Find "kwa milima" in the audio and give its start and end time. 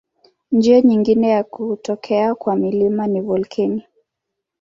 2.35-3.07